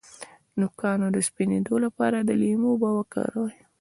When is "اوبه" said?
2.73-2.89